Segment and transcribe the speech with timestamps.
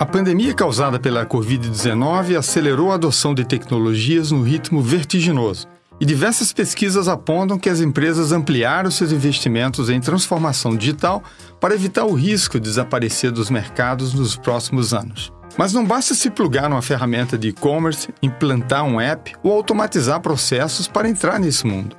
[0.00, 5.68] A pandemia causada pela Covid-19 acelerou a adoção de tecnologias no ritmo vertiginoso.
[6.00, 11.22] E diversas pesquisas apontam que as empresas ampliaram seus investimentos em transformação digital
[11.60, 15.30] para evitar o risco de desaparecer dos mercados nos próximos anos.
[15.58, 20.88] Mas não basta se plugar numa ferramenta de e-commerce, implantar um app ou automatizar processos
[20.88, 21.94] para entrar nesse mundo.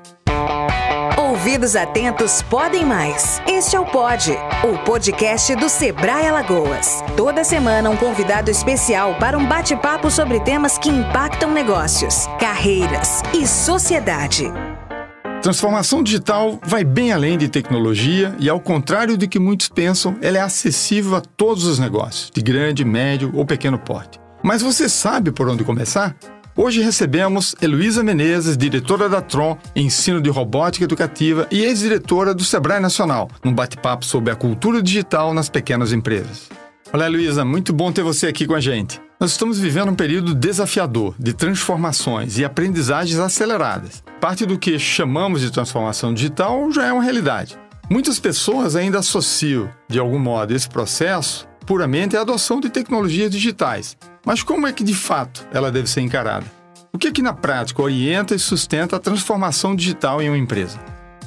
[1.42, 3.42] Ouvidos atentos podem mais.
[3.48, 4.32] Este é o Pod,
[4.64, 7.04] o podcast do Sebrae Alagoas.
[7.18, 13.48] Toda semana um convidado especial para um bate-papo sobre temas que impactam negócios, carreiras e
[13.48, 14.44] sociedade.
[15.42, 20.38] Transformação digital vai bem além de tecnologia e, ao contrário do que muitos pensam, ela
[20.38, 24.20] é acessível a todos os negócios, de grande, médio ou pequeno porte.
[24.44, 26.16] Mas você sabe por onde começar?
[26.64, 32.80] Hoje recebemos Heloísa Menezes, diretora da Tron, Ensino de Robótica Educativa e ex-diretora do Sebrae
[32.80, 36.50] Nacional, num bate-papo sobre a cultura digital nas pequenas empresas.
[36.94, 39.02] Olá, Heloísa, muito bom ter você aqui com a gente.
[39.20, 44.04] Nós estamos vivendo um período desafiador de transformações e aprendizagens aceleradas.
[44.20, 47.58] Parte do que chamamos de transformação digital já é uma realidade.
[47.90, 53.98] Muitas pessoas ainda associam, de algum modo, esse processo puramente à adoção de tecnologias digitais,
[54.26, 56.46] mas como é que de fato ela deve ser encarada?
[56.94, 60.80] O que é que na prática orienta e sustenta a transformação digital em uma empresa?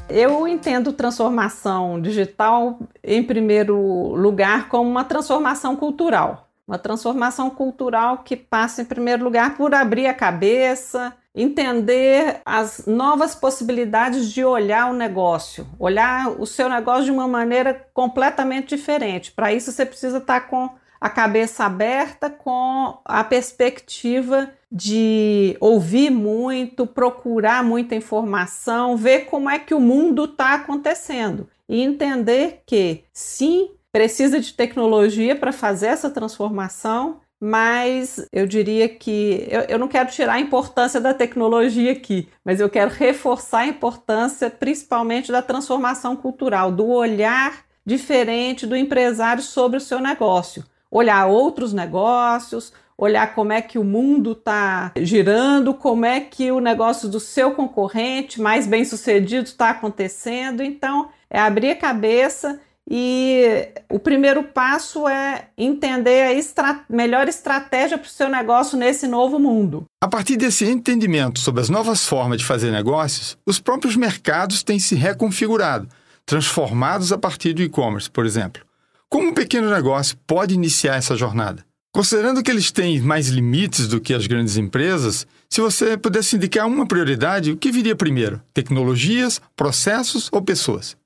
[0.08, 3.76] Eu entendo transformação digital, em primeiro
[4.14, 6.48] lugar, como uma transformação cultural.
[6.68, 13.34] Uma transformação cultural que passa, em primeiro lugar, por abrir a cabeça, entender as novas
[13.34, 19.32] possibilidades de olhar o negócio, olhar o seu negócio de uma maneira completamente diferente.
[19.32, 20.70] Para isso, você precisa estar com
[21.04, 29.58] a cabeça aberta com a perspectiva de ouvir muito, procurar muita informação, ver como é
[29.58, 36.08] que o mundo está acontecendo e entender que sim, precisa de tecnologia para fazer essa
[36.08, 42.30] transformação, mas eu diria que eu, eu, não quero tirar a importância da tecnologia aqui,
[42.42, 49.42] mas eu quero reforçar a importância principalmente da transformação cultural, do olhar diferente do empresário
[49.42, 55.74] sobre o seu negócio olhar outros negócios, olhar como é que o mundo está girando,
[55.74, 60.62] como é que o negócio do seu concorrente mais bem sucedido está acontecendo.
[60.62, 67.98] Então, é abrir a cabeça e o primeiro passo é entender a estra melhor estratégia
[67.98, 69.84] para o seu negócio nesse novo mundo.
[70.00, 74.78] A partir desse entendimento sobre as novas formas de fazer negócios, os próprios mercados têm
[74.78, 75.88] se reconfigurado,
[76.24, 78.62] transformados a partir do e-commerce, por exemplo.
[79.08, 81.64] Como um pequeno negócio pode iniciar essa jornada?
[81.92, 86.66] Considerando que eles têm mais limites do que as grandes empresas, se você pudesse indicar
[86.66, 88.42] uma prioridade, o que viria primeiro?
[88.52, 90.96] Tecnologias, processos ou pessoas?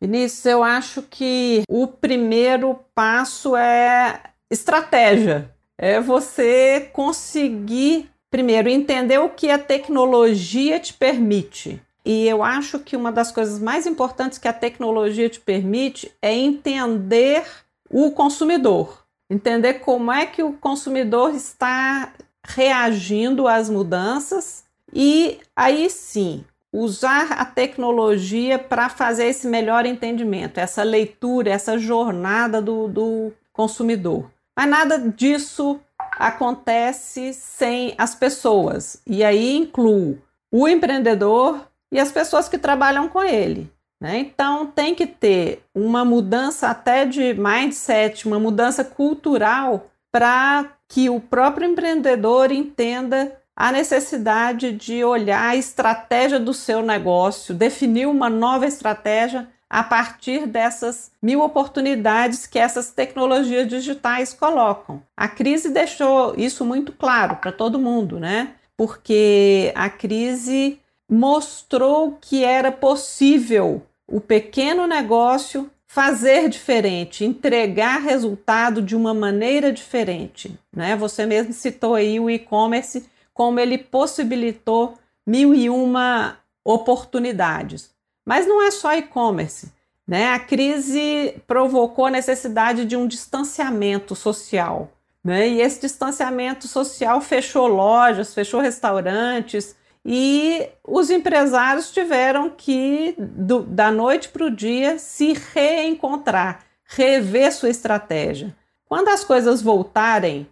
[0.00, 4.20] Vinícius, eu acho que o primeiro passo é
[4.50, 5.50] estratégia.
[5.78, 11.80] É você conseguir, primeiro, entender o que a tecnologia te permite.
[12.06, 16.32] E eu acho que uma das coisas mais importantes que a tecnologia te permite é
[16.32, 17.44] entender
[17.90, 22.12] o consumidor, entender como é que o consumidor está
[22.46, 24.64] reagindo às mudanças.
[24.94, 32.62] E aí sim usar a tecnologia para fazer esse melhor entendimento, essa leitura, essa jornada
[32.62, 34.30] do, do consumidor.
[34.56, 40.18] Mas nada disso acontece sem as pessoas, e aí incluo
[40.52, 43.70] o empreendedor, e as pessoas que trabalham com ele.
[44.00, 44.18] Né?
[44.18, 51.20] Então, tem que ter uma mudança até de mindset, uma mudança cultural, para que o
[51.20, 58.66] próprio empreendedor entenda a necessidade de olhar a estratégia do seu negócio, definir uma nova
[58.66, 65.02] estratégia a partir dessas mil oportunidades que essas tecnologias digitais colocam.
[65.16, 68.50] A crise deixou isso muito claro para todo mundo, né?
[68.76, 70.78] Porque a crise
[71.08, 80.58] mostrou que era possível o pequeno negócio fazer diferente, entregar resultado de uma maneira diferente.
[80.74, 80.96] Né?
[80.96, 87.90] Você mesmo citou aí o e-commerce, como ele possibilitou mil e uma oportunidades.
[88.24, 89.72] Mas não é só e-commerce.
[90.06, 90.28] Né?
[90.28, 94.90] A crise provocou a necessidade de um distanciamento social.
[95.24, 95.48] Né?
[95.48, 99.74] E esse distanciamento social fechou lojas, fechou restaurantes,
[100.08, 107.70] e os empresários tiveram que, do, da noite para o dia, se reencontrar, rever sua
[107.70, 108.54] estratégia.
[108.88, 110.46] Quando as coisas voltarem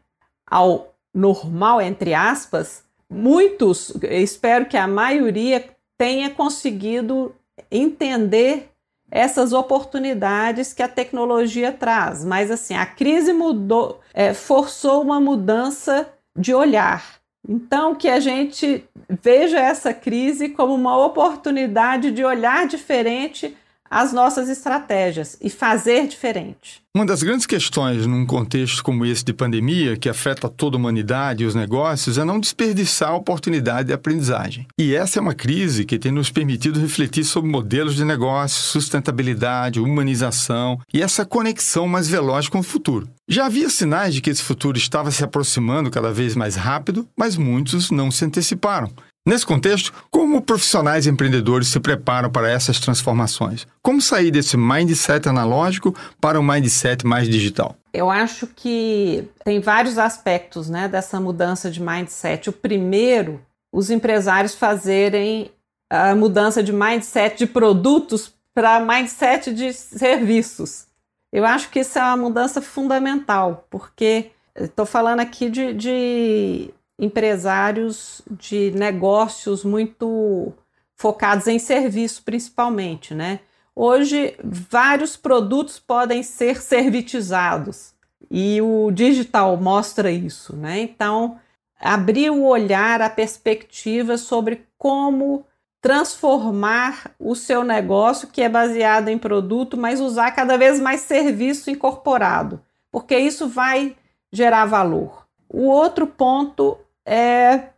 [0.44, 5.64] ao normal, entre aspas, muitos, espero que a maioria
[5.96, 7.32] tenha conseguido
[7.70, 8.72] entender
[9.08, 12.24] essas oportunidades que a tecnologia traz.
[12.24, 17.22] Mas assim, a crise mudou, é, forçou uma mudança de olhar.
[17.46, 18.84] Então, que a gente
[19.22, 23.54] veja essa crise como uma oportunidade de olhar diferente
[23.94, 26.82] as nossas estratégias e fazer diferente.
[26.96, 31.44] Uma das grandes questões num contexto como esse de pandemia, que afeta toda a humanidade
[31.44, 34.66] e os negócios, é não desperdiçar a oportunidade de aprendizagem.
[34.76, 39.78] E essa é uma crise que tem nos permitido refletir sobre modelos de negócio, sustentabilidade,
[39.78, 43.08] humanização e essa conexão mais veloz com o futuro.
[43.28, 47.36] Já havia sinais de que esse futuro estava se aproximando cada vez mais rápido, mas
[47.36, 48.90] muitos não se anteciparam.
[49.26, 53.66] Nesse contexto, como profissionais e empreendedores se preparam para essas transformações?
[53.80, 57.74] Como sair desse mindset analógico para um mindset mais digital?
[57.90, 62.50] Eu acho que tem vários aspectos né, dessa mudança de mindset.
[62.50, 63.40] O primeiro,
[63.72, 65.50] os empresários fazerem
[65.88, 70.86] a mudança de mindset de produtos para mindset de serviços.
[71.32, 78.22] Eu acho que isso é uma mudança fundamental, porque estou falando aqui de, de empresários
[78.30, 80.52] de negócios muito
[80.94, 83.40] focados em serviço, principalmente, né?
[83.74, 87.92] Hoje, vários produtos podem ser servitizados
[88.30, 90.80] e o digital mostra isso, né?
[90.80, 91.38] Então,
[91.80, 95.44] abrir o olhar, a perspectiva sobre como
[95.80, 101.70] transformar o seu negócio que é baseado em produto, mas usar cada vez mais serviço
[101.70, 103.94] incorporado, porque isso vai
[104.32, 105.26] gerar valor.
[105.46, 107.68] O outro ponto é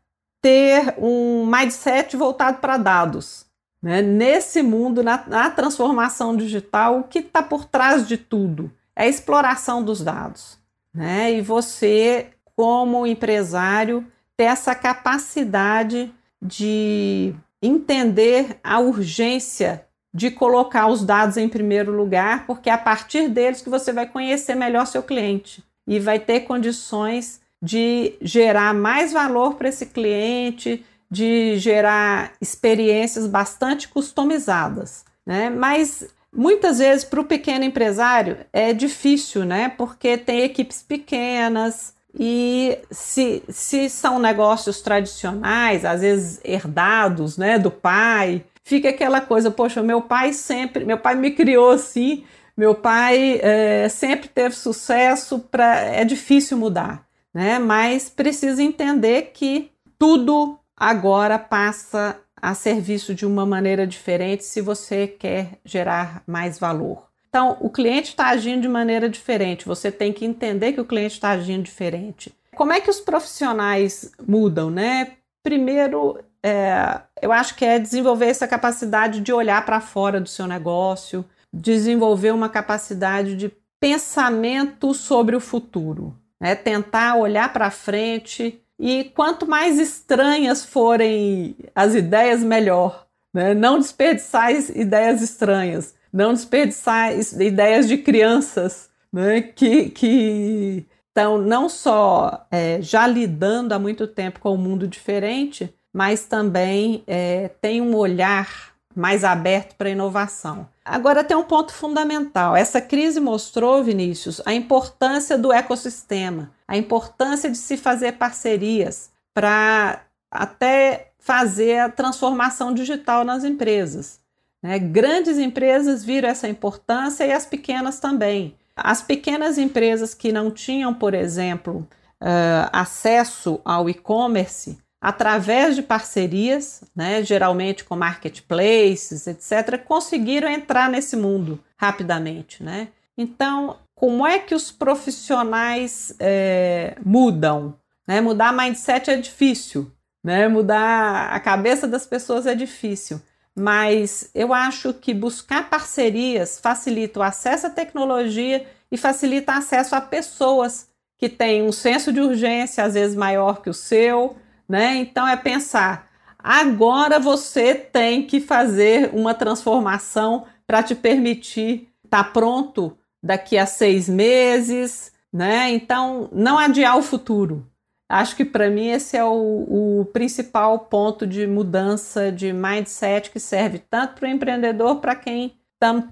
[0.41, 3.47] ter um mindset voltado para dados.
[3.83, 4.03] Né?
[4.03, 8.71] Nesse mundo, na, na transformação digital, o que está por trás de tudo?
[8.95, 10.59] É a exploração dos dados.
[10.95, 11.35] Né?
[11.35, 14.07] E você, como empresário,
[14.37, 22.71] ter essa capacidade de entender a urgência de colocar os dados em primeiro lugar, porque
[22.71, 27.41] é a partir deles que você vai conhecer melhor seu cliente e vai ter condições
[27.63, 35.51] de gerar mais valor para esse cliente, de gerar experiências bastante customizadas, né?
[35.51, 39.69] Mas muitas vezes para o pequeno empresário é difícil, né?
[39.69, 47.71] Porque tem equipes pequenas e se, se são negócios tradicionais, às vezes herdados, né, do
[47.71, 52.25] pai, fica aquela coisa, poxa, meu pai sempre, meu pai me criou assim,
[52.57, 57.06] meu pai é, sempre teve sucesso, para é difícil mudar
[57.37, 57.59] né?
[57.59, 65.07] Mas precisa entender que tudo agora passa a serviço de uma maneira diferente se você
[65.07, 67.03] quer gerar mais valor.
[67.29, 71.13] Então, o cliente está agindo de maneira diferente, você tem que entender que o cliente
[71.13, 72.35] está agindo diferente.
[72.55, 75.13] Como é que os profissionais mudam, né?
[75.43, 80.47] Primeiro, é, eu acho que é desenvolver essa capacidade de olhar para fora do seu
[80.47, 81.23] negócio,
[81.53, 86.55] desenvolver uma capacidade de pensamento sobre o futuro né?
[86.55, 93.07] tentar olhar para frente e quanto mais estranhas forem as ideias, melhor.
[93.33, 93.55] Né?
[93.55, 99.41] Não desperdiçar ideias estranhas, não desperdiçar ideias de crianças né?
[99.41, 104.87] que, que estão não só é, já lidando há muito tempo com o um mundo
[104.87, 110.67] diferente, mas também é, tem um olhar mais aberto para inovação.
[110.83, 112.57] Agora tem um ponto fundamental.
[112.57, 120.01] Essa crise mostrou, Vinícius, a importância do ecossistema, a importância de se fazer parcerias para
[120.31, 124.19] até fazer a transformação digital nas empresas.
[124.63, 124.79] Né?
[124.79, 128.57] Grandes empresas viram essa importância e as pequenas também.
[128.75, 131.87] As pequenas empresas que não tinham, por exemplo,
[132.23, 141.17] uh, acesso ao e-commerce, através de parcerias, né, geralmente com marketplaces, etc., conseguiram entrar nesse
[141.17, 142.61] mundo rapidamente.
[142.61, 142.89] Né?
[143.17, 147.79] Então, como é que os profissionais é, mudam?
[148.05, 148.21] Né?
[148.21, 149.89] Mudar mindset é difícil,
[150.25, 150.49] né?
[150.49, 153.23] mudar a cabeça das pessoas é difícil,
[153.57, 160.01] mas eu acho que buscar parcerias facilita o acesso à tecnologia e facilita acesso a
[160.01, 164.37] pessoas que têm um senso de urgência, às vezes maior que o seu,
[164.69, 164.97] né?
[164.97, 166.09] Então é pensar,
[166.39, 173.67] agora você tem que fazer uma transformação para te permitir estar tá pronto daqui a
[173.67, 175.71] seis meses, né?
[175.71, 177.67] Então não adiar o futuro.
[178.09, 183.41] Acho que para mim esse é o, o, principal ponto de mudança de mindset que
[183.41, 185.55] serve tanto para o empreendedor, para quem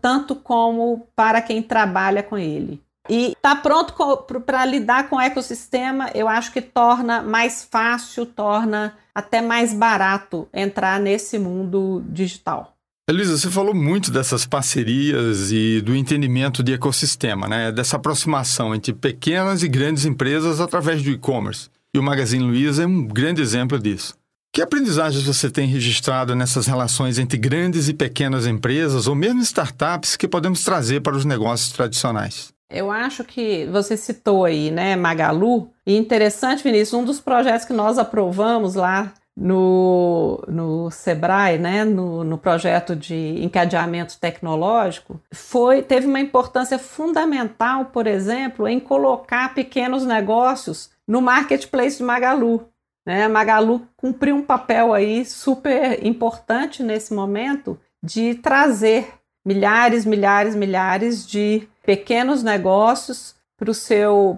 [0.00, 2.84] tanto como para quem trabalha com ele.
[3.08, 3.94] E tá pronto
[4.46, 10.49] para lidar com o ecossistema, eu acho que torna mais fácil, torna até mais barato
[10.52, 12.75] entrar nesse mundo digital.
[13.06, 17.70] Elisa, você falou muito dessas parcerias e do entendimento de ecossistema, né?
[17.70, 21.68] Dessa aproximação entre pequenas e grandes empresas através do e-commerce.
[21.94, 24.14] E o Magazine Luiza é um grande exemplo disso.
[24.50, 30.16] Que aprendizagens você tem registrado nessas relações entre grandes e pequenas empresas ou mesmo startups
[30.16, 32.53] que podemos trazer para os negócios tradicionais?
[32.71, 37.73] Eu acho que você citou aí, né, Magalu, e interessante, Vinícius, um dos projetos que
[37.73, 46.06] nós aprovamos lá no, no Sebrae, né, no, no projeto de encadeamento tecnológico, foi teve
[46.06, 52.68] uma importância fundamental, por exemplo, em colocar pequenos negócios no marketplace de Magalu.
[53.06, 53.28] Né?
[53.28, 59.12] Magalu cumpriu um papel aí super importante nesse momento de trazer
[59.45, 63.35] milhares, milhares, milhares de pequenos negócios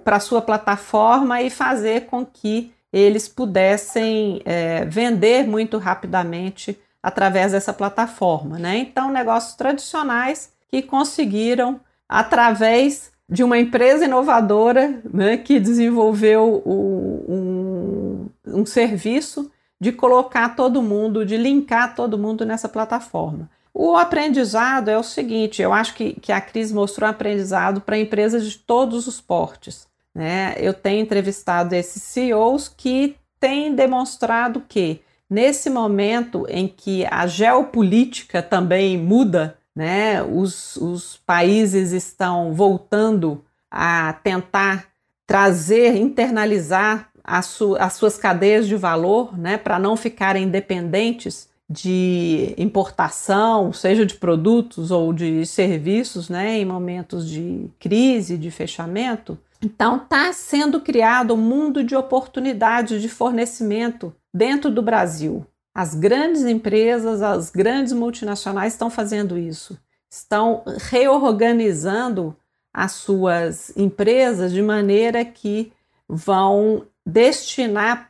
[0.04, 7.52] para a sua plataforma e fazer com que eles pudessem é, vender muito rapidamente através
[7.52, 8.58] dessa plataforma.
[8.58, 8.78] Né?
[8.78, 18.28] Então, negócios tradicionais que conseguiram, através de uma empresa inovadora né, que desenvolveu o, um,
[18.46, 23.50] um serviço de colocar todo mundo, de linkar todo mundo nessa plataforma.
[23.78, 28.50] O aprendizado é o seguinte: eu acho que, que a crise mostrou aprendizado para empresas
[28.50, 29.86] de todos os portes.
[30.14, 30.54] Né?
[30.58, 38.42] Eu tenho entrevistado esses CEOs que têm demonstrado que, nesse momento em que a geopolítica
[38.42, 40.22] também muda, né?
[40.22, 44.86] os, os países estão voltando a tentar
[45.26, 49.58] trazer, internalizar as, su as suas cadeias de valor né?
[49.58, 57.28] para não ficarem dependentes de importação, seja de produtos ou de serviços, né, em momentos
[57.28, 64.70] de crise, de fechamento, então, está sendo criado um mundo de oportunidades de fornecimento dentro
[64.70, 65.46] do Brasil.
[65.74, 69.78] As grandes empresas, as grandes multinacionais estão fazendo isso,
[70.10, 72.36] estão reorganizando
[72.72, 75.72] as suas empresas de maneira que
[76.08, 78.08] vão destinar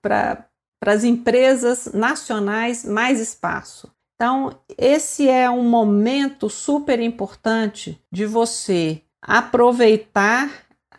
[0.00, 0.44] para
[0.80, 3.92] as empresas nacionais mais espaço.
[4.14, 10.50] Então, esse é um momento super importante de você aproveitar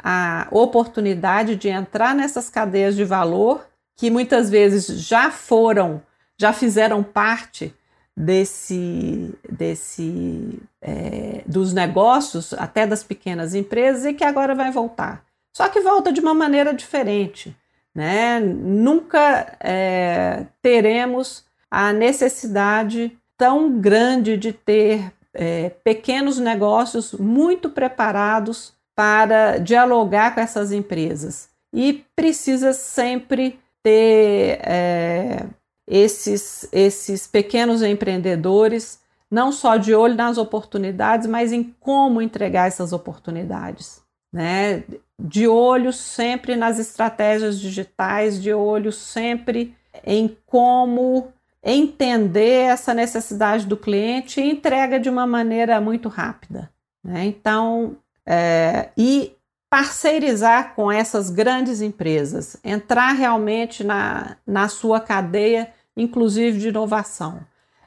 [0.03, 6.01] a oportunidade de entrar nessas cadeias de valor que muitas vezes já foram,
[6.39, 7.73] já fizeram parte
[8.17, 15.23] desse, desse é, dos negócios, até das pequenas empresas, e que agora vai voltar.
[15.55, 17.55] Só que volta de uma maneira diferente.
[17.93, 18.39] Né?
[18.39, 29.57] Nunca é, teremos a necessidade tão grande de ter é, pequenos negócios muito preparados para
[29.57, 31.49] dialogar com essas empresas.
[31.73, 35.45] E precisa sempre ter é,
[35.87, 42.93] esses, esses pequenos empreendedores, não só de olho nas oportunidades, mas em como entregar essas
[42.93, 44.01] oportunidades.
[44.33, 44.83] Né?
[45.23, 49.75] De olho sempre nas estratégias digitais, de olho sempre
[50.05, 51.31] em como
[51.63, 56.71] entender essa necessidade do cliente e entrega de uma maneira muito rápida.
[57.03, 57.25] Né?
[57.25, 59.35] Então, é, e
[59.69, 67.39] parceirizar com essas grandes empresas, entrar realmente na, na sua cadeia, inclusive de inovação.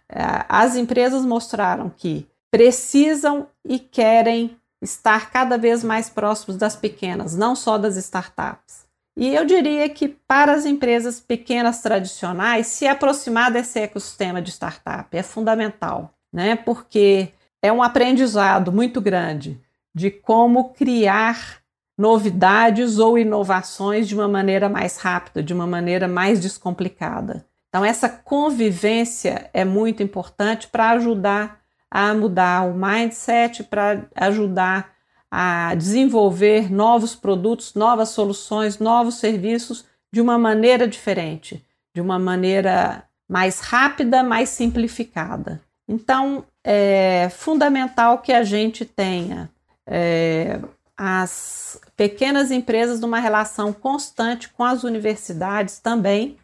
[0.08, 7.34] É, as empresas mostraram que precisam e querem estar cada vez mais próximos das pequenas,
[7.34, 8.84] não só das startups.
[9.16, 15.16] E eu diria que para as empresas pequenas tradicionais, se aproximar desse ecossistema de startup
[15.16, 16.56] é fundamental, né?
[16.56, 19.60] Porque é um aprendizado muito grande
[19.94, 21.62] de como criar
[21.96, 27.46] novidades ou inovações de uma maneira mais rápida, de uma maneira mais descomplicada.
[27.68, 31.60] Então, essa convivência é muito importante para ajudar
[31.94, 34.92] a mudar o mindset, para ajudar
[35.30, 43.04] a desenvolver novos produtos, novas soluções, novos serviços de uma maneira diferente, de uma maneira
[43.28, 45.62] mais rápida, mais simplificada.
[45.88, 49.48] Então, é fundamental que a gente tenha
[49.86, 50.58] é,
[50.96, 56.36] as pequenas empresas numa relação constante com as universidades também,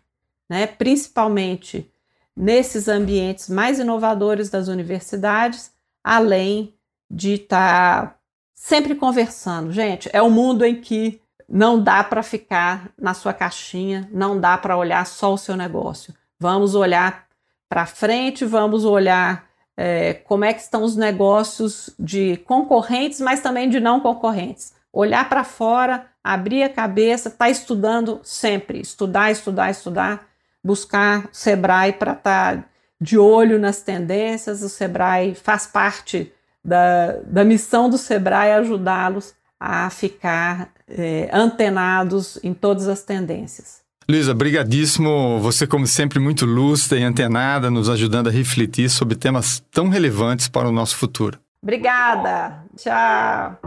[0.49, 1.90] né, principalmente
[2.37, 5.72] nesses ambientes mais inovadores das universidades,
[6.02, 6.75] além
[7.10, 8.18] de estar tá
[8.54, 9.72] sempre conversando.
[9.72, 14.56] Gente, é um mundo em que não dá para ficar na sua caixinha, não dá
[14.56, 16.14] para olhar só o seu negócio.
[16.38, 17.26] Vamos olhar
[17.68, 23.68] para frente, vamos olhar é, como é que estão os negócios de concorrentes, mas também
[23.68, 24.75] de não concorrentes.
[24.92, 30.28] Olhar para fora, abrir a cabeça, estar tá estudando sempre, estudar, estudar, estudar,
[30.62, 32.64] buscar Sebrae para estar tá
[33.00, 34.62] de olho nas tendências.
[34.62, 36.33] O Sebrae faz parte
[36.64, 43.81] da, da missão do Sebrae ajudá-los a ficar é, antenados em todas as tendências.
[44.09, 45.38] Luísa, brigadíssimo.
[45.40, 50.49] Você, como sempre, muito lúcida e antenada, nos ajudando a refletir sobre temas tão relevantes
[50.49, 51.38] para o nosso futuro.
[51.62, 52.64] Obrigada.
[52.76, 53.59] Tchau.